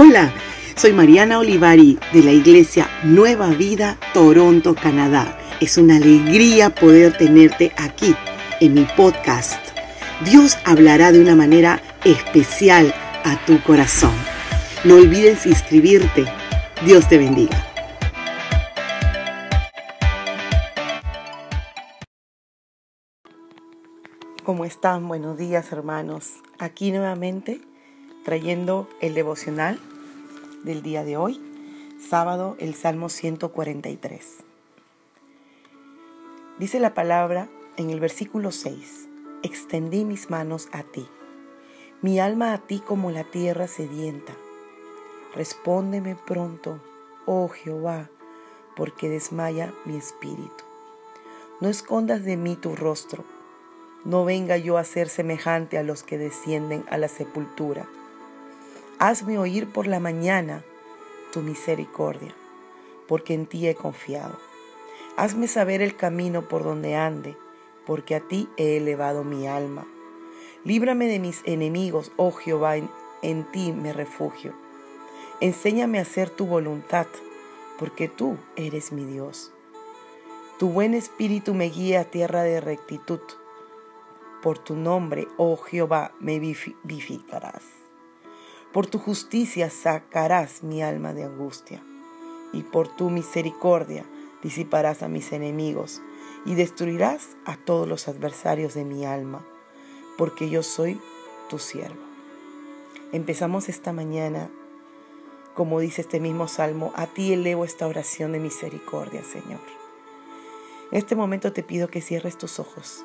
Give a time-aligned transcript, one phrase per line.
[0.00, 0.32] Hola,
[0.76, 5.36] soy Mariana Olivari de la Iglesia Nueva Vida, Toronto, Canadá.
[5.60, 8.14] Es una alegría poder tenerte aquí
[8.60, 9.58] en mi podcast.
[10.24, 14.12] Dios hablará de una manera especial a tu corazón.
[14.84, 16.26] No olvides inscribirte.
[16.86, 17.66] Dios te bendiga.
[24.44, 25.08] ¿Cómo están?
[25.08, 26.34] Buenos días hermanos.
[26.60, 27.67] Aquí nuevamente
[28.28, 29.80] trayendo el devocional
[30.62, 31.40] del día de hoy,
[31.98, 34.40] sábado, el Salmo 143.
[36.58, 39.08] Dice la palabra en el versículo 6,
[39.42, 41.08] extendí mis manos a ti,
[42.02, 44.34] mi alma a ti como la tierra sedienta.
[45.34, 46.82] Respóndeme pronto,
[47.24, 48.10] oh Jehová,
[48.76, 50.64] porque desmaya mi espíritu.
[51.62, 53.24] No escondas de mí tu rostro,
[54.04, 57.88] no venga yo a ser semejante a los que descienden a la sepultura
[59.00, 60.64] Hazme oír por la mañana
[61.32, 62.34] tu misericordia,
[63.06, 64.36] porque en ti he confiado.
[65.16, 67.36] Hazme saber el camino por donde ande,
[67.86, 69.86] porque a ti he elevado mi alma.
[70.64, 72.74] Líbrame de mis enemigos, oh Jehová,
[73.22, 74.52] en, ti me refugio.
[75.40, 77.06] Enséñame a hacer tu voluntad,
[77.78, 79.52] porque tú eres mi Dios.
[80.58, 83.20] Tu buen espíritu me guía a tierra de rectitud.
[84.42, 87.87] Por tu nombre, oh Jehová, me vivificarás.
[88.72, 91.82] Por tu justicia sacarás mi alma de angustia,
[92.52, 94.04] y por tu misericordia
[94.42, 96.02] disiparás a mis enemigos,
[96.44, 99.44] y destruirás a todos los adversarios de mi alma,
[100.16, 101.00] porque yo soy
[101.48, 102.00] tu siervo.
[103.12, 104.50] Empezamos esta mañana,
[105.54, 109.60] como dice este mismo salmo, a ti elevo esta oración de misericordia, Señor.
[110.90, 113.04] En este momento te pido que cierres tus ojos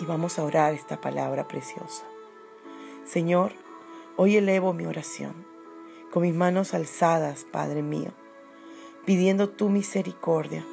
[0.00, 2.04] y vamos a orar esta palabra preciosa.
[3.04, 3.52] Señor,
[4.16, 5.32] Hoy elevo mi oración
[6.12, 8.10] con mis manos alzadas, Padre mío,
[9.06, 10.66] pidiendo tu misericordia,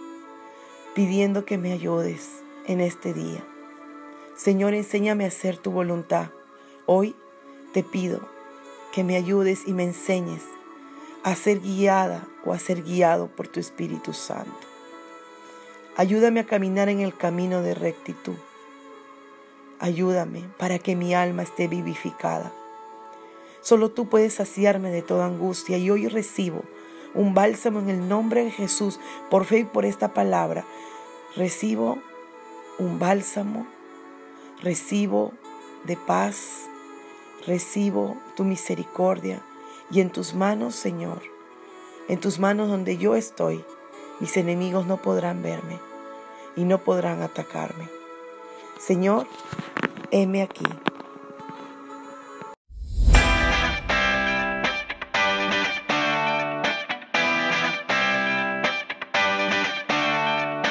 [0.93, 3.41] pidiendo que me ayudes en este día.
[4.35, 6.31] Señor, enséñame a hacer tu voluntad.
[6.85, 7.15] Hoy
[7.71, 8.19] te pido
[8.91, 10.43] que me ayudes y me enseñes
[11.23, 14.67] a ser guiada o a ser guiado por tu Espíritu Santo.
[15.95, 18.35] Ayúdame a caminar en el camino de rectitud.
[19.79, 22.51] Ayúdame para que mi alma esté vivificada
[23.61, 26.63] Solo tú puedes saciarme de toda angustia y hoy recibo
[27.13, 28.99] un bálsamo en el nombre de Jesús
[29.29, 30.65] por fe y por esta palabra.
[31.35, 31.99] Recibo
[32.77, 33.67] un bálsamo,
[34.61, 35.33] recibo
[35.85, 36.67] de paz,
[37.45, 39.41] recibo tu misericordia
[39.91, 41.21] y en tus manos, Señor,
[42.07, 43.63] en tus manos donde yo estoy,
[44.19, 45.79] mis enemigos no podrán verme
[46.55, 47.89] y no podrán atacarme.
[48.79, 49.27] Señor,
[50.11, 50.65] heme aquí